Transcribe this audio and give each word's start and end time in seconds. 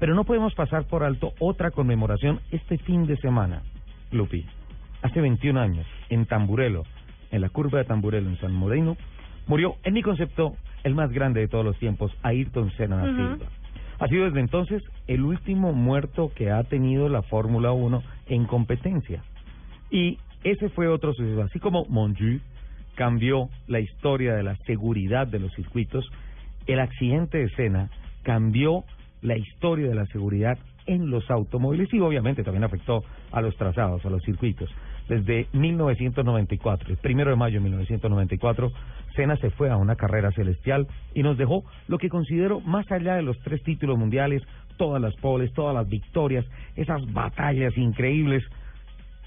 Pero 0.00 0.14
no 0.14 0.24
podemos 0.24 0.54
pasar 0.54 0.84
por 0.86 1.04
alto 1.04 1.34
otra 1.38 1.70
conmemoración 1.70 2.40
este 2.50 2.78
fin 2.78 3.06
de 3.06 3.18
semana, 3.18 3.62
Lupi. 4.10 4.46
Hace 5.02 5.20
21 5.20 5.60
años, 5.60 5.86
en 6.08 6.24
Tamburelo, 6.24 6.84
en 7.30 7.42
la 7.42 7.50
curva 7.50 7.78
de 7.78 7.84
Tamburelo, 7.84 8.30
en 8.30 8.38
San 8.38 8.52
Moreno, 8.52 8.96
murió, 9.46 9.76
en 9.84 9.92
mi 9.92 10.02
concepto, 10.02 10.56
el 10.84 10.94
más 10.94 11.10
grande 11.12 11.40
de 11.40 11.48
todos 11.48 11.64
los 11.64 11.78
tiempos, 11.78 12.12
Ayrton 12.22 12.72
Senna 12.72 12.96
da 12.96 13.04
Silva. 13.04 13.46
Ha 13.98 14.08
sido 14.08 14.24
desde 14.24 14.40
entonces 14.40 14.82
el 15.06 15.22
último 15.22 15.74
muerto 15.74 16.32
que 16.34 16.50
ha 16.50 16.64
tenido 16.64 17.10
la 17.10 17.20
Fórmula 17.22 17.72
1 17.72 18.02
en 18.28 18.46
competencia. 18.46 19.22
Y 19.90 20.18
ese 20.44 20.70
fue 20.70 20.88
otro 20.88 21.12
suceso. 21.12 21.42
Así 21.42 21.58
como 21.58 21.84
Monju 21.84 22.40
cambió 22.94 23.50
la 23.66 23.80
historia 23.80 24.34
de 24.34 24.42
la 24.42 24.56
seguridad 24.64 25.26
de 25.26 25.40
los 25.40 25.52
circuitos, 25.52 26.10
el 26.66 26.80
accidente 26.80 27.36
de 27.36 27.50
Senna 27.50 27.90
cambió 28.22 28.84
la 29.22 29.36
historia 29.36 29.88
de 29.88 29.94
la 29.94 30.06
seguridad 30.06 30.58
en 30.86 31.10
los 31.10 31.30
automóviles 31.30 31.92
y 31.92 32.00
obviamente 32.00 32.42
también 32.42 32.64
afectó 32.64 33.04
a 33.32 33.40
los 33.40 33.56
trazados, 33.56 34.04
a 34.04 34.10
los 34.10 34.22
circuitos. 34.22 34.68
Desde 35.08 35.46
1994, 35.52 36.90
el 36.90 36.96
primero 36.96 37.30
de 37.30 37.36
mayo 37.36 37.54
de 37.58 37.64
1994, 37.64 38.72
Senna 39.16 39.36
se 39.36 39.50
fue 39.50 39.70
a 39.70 39.76
una 39.76 39.96
carrera 39.96 40.30
celestial 40.32 40.86
y 41.14 41.22
nos 41.22 41.36
dejó 41.36 41.64
lo 41.88 41.98
que 41.98 42.08
considero 42.08 42.60
más 42.60 42.90
allá 42.90 43.16
de 43.16 43.22
los 43.22 43.38
tres 43.40 43.62
títulos 43.62 43.98
mundiales, 43.98 44.42
todas 44.76 45.02
las 45.02 45.14
poles, 45.16 45.52
todas 45.52 45.74
las 45.74 45.88
victorias, 45.88 46.44
esas 46.76 47.00
batallas 47.12 47.76
increíbles. 47.76 48.42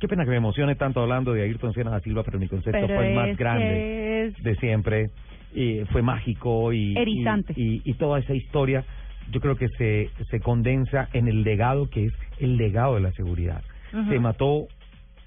Qué 0.00 0.08
pena 0.08 0.24
que 0.24 0.30
me 0.30 0.36
emocione 0.36 0.74
tanto 0.76 1.00
hablando 1.00 1.32
de 1.32 1.42
Ayrton 1.42 1.72
Senna 1.74 1.90
da 1.90 2.00
Silva, 2.00 2.22
pero 2.22 2.38
mi 2.38 2.48
concepto 2.48 2.72
Pero 2.86 2.86
fue 2.94 3.08
el 3.10 3.14
más 3.16 3.36
grande 3.36 4.26
es- 4.28 4.42
de 4.42 4.54
siempre. 4.56 5.10
Y 5.52 5.80
fue 5.90 6.00
mágico 6.00 6.72
y, 6.72 6.96
Erizante. 6.96 7.54
y, 7.56 7.76
y, 7.76 7.82
y 7.86 7.94
toda 7.94 8.20
esa 8.20 8.34
historia 8.34 8.84
yo 9.30 9.40
creo 9.40 9.56
que 9.56 9.68
se, 9.70 10.10
se 10.30 10.40
condensa 10.40 11.08
en 11.12 11.28
el 11.28 11.42
legado 11.42 11.88
que 11.88 12.06
es 12.06 12.12
el 12.38 12.56
legado 12.56 12.94
de 12.96 13.00
la 13.00 13.12
seguridad. 13.12 13.62
Se 14.08 14.18
mató 14.20 14.68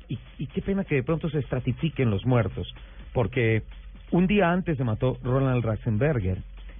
y, 0.08 0.18
y 0.38 0.48
qué 0.48 0.62
pena 0.62 0.86
que 0.86 0.96
de 0.96 1.04
pronto 1.04 1.30
se 1.30 1.40
estratifiquen 1.40 2.10
los 2.10 2.26
muertos, 2.26 2.74
porque 3.14 3.64
un 4.12 4.28
día 4.28 4.52
antes 4.52 4.78
se 4.78 4.84
mató 4.84 5.18
Ronald 5.24 5.66
Ratzenberger 5.66 6.38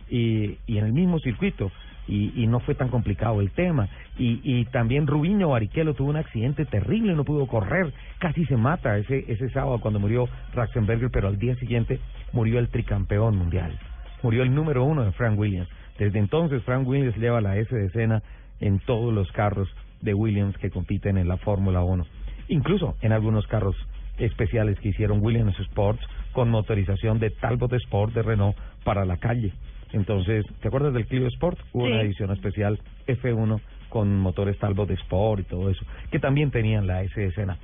y, 0.10 0.58
y 0.66 0.78
en 0.78 0.86
el 0.86 0.94
mismo 0.94 1.20
circuito 1.20 1.72
y, 2.08 2.32
y 2.36 2.48
no 2.48 2.60
fue 2.60 2.76
tan 2.76 2.90
complicado 2.90 3.42
el 3.42 3.52
tema. 3.52 3.90
Y, 4.18 4.40
y 4.44 4.66
también 4.66 5.08
Rubiño 5.08 5.50
Barrichello 5.50 5.94
tuvo 5.94 6.10
un 6.10 6.18
accidente 6.18 6.66
terrible, 6.66 7.16
no 7.16 7.24
pudo 7.24 7.48
correr, 7.48 7.94
casi 8.20 8.46
se 8.46 8.58
mata 8.58 8.98
ese 8.98 9.26
ese 9.28 9.50
sábado 9.50 9.80
cuando 9.80 10.00
murió 10.00 10.28
Ratzenberger, 10.54 11.10
pero 11.12 11.28
al 11.28 11.38
día 11.38 11.56
siguiente 11.56 12.00
murió 12.32 12.60
el 12.60 12.70
tricampeón 12.70 13.36
mundial, 13.36 13.78
murió 14.24 14.42
el 14.44 14.54
número 14.56 14.84
uno 14.84 15.04
de 15.04 15.12
Frank 15.12 15.38
Williams. 15.38 15.70
Desde 16.00 16.18
entonces 16.18 16.64
Frank 16.64 16.88
Williams 16.88 17.16
lleva 17.18 17.40
la 17.42 17.58
S 17.58 17.74
de 17.76 17.86
escena 17.86 18.24
en 18.60 18.80
todos 18.80 19.14
los 19.14 19.32
carros 19.34 19.70
de 20.02 20.14
Williams 20.16 20.58
que 20.58 20.72
compiten 20.72 21.18
en 21.18 21.28
la 21.28 21.38
Fórmula 21.38 21.84
1 21.84 22.06
incluso 22.50 22.96
en 23.02 23.14
algunos 23.14 23.48
carros 23.48 23.76
especiales 24.18 24.78
que 24.80 24.90
hicieron 24.90 25.24
Williams 25.24 25.58
Sports 25.60 26.02
con 26.34 26.50
motorización 26.50 27.20
de 27.20 27.30
Talbot 27.30 27.72
Sport 27.74 28.14
de 28.14 28.22
Renault 28.22 28.58
para 28.84 29.06
la 29.06 29.18
calle. 29.18 29.54
Entonces, 29.92 30.46
¿te 30.62 30.68
acuerdas 30.68 30.94
del 30.94 31.06
Clio 31.06 31.28
Sport? 31.28 31.58
Hubo 31.72 31.86
Sí. 31.86 31.92
una 31.94 32.02
edición 32.02 32.32
especial 32.32 32.80
F1 33.08 33.62
con 33.90 34.20
motores 34.20 34.58
Talbot 34.58 34.90
Sport 34.92 35.42
y 35.42 35.44
todo 35.44 35.70
eso, 35.70 35.86
que 36.12 36.20
también 36.20 36.52
tenían 36.52 36.86
la 36.88 37.04
S 37.04 37.20
de 37.20 37.28
escena. 37.28 37.58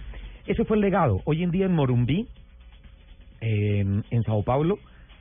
Ese 0.45 0.63
fue 0.65 0.77
el 0.77 0.81
legado. 0.81 1.21
Hoy 1.25 1.43
en 1.43 1.51
día 1.51 1.65
en 1.65 1.73
Morumbí, 1.73 2.27
en, 3.41 4.03
en 4.09 4.23
Sao 4.23 4.43
Paulo, 4.43 4.77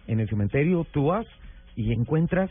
en 0.08 0.20
el 0.20 0.28
cementerio, 0.28 0.84
tú 0.90 1.06
vas 1.06 1.26
y 1.76 1.92
encuentras 1.92 2.50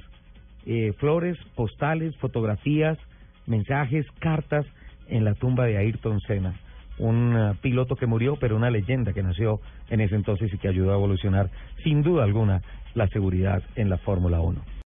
eh, 0.66 0.94
flores, 0.98 1.38
postales, 1.56 2.16
fotografías, 2.18 2.98
mensajes, 3.46 4.06
cartas 4.20 4.66
en 5.08 5.26
la 5.26 5.34
tumba 5.34 5.66
de 5.66 5.78
Ayrton 5.78 6.22
Senna, 6.22 6.56
un 6.98 7.36
eh, 7.36 7.54
piloto 7.62 7.96
que 7.96 8.06
murió, 8.06 8.38
pero 8.38 8.56
una 8.56 8.70
leyenda 8.70 9.12
que 9.12 9.24
nació 9.24 9.60
en 9.90 10.02
ese 10.02 10.16
entonces 10.16 10.54
y 10.54 10.58
que 10.58 10.68
ayudó 10.68 10.92
a 10.92 10.96
evolucionar 10.96 11.50
sin 11.84 12.04
duda 12.04 12.24
alguna 12.24 12.62
la 12.96 13.08
seguridad 13.08 13.62
en 13.76 13.90
la 13.90 13.98
Fórmula 13.98 14.40
1. 14.40 14.62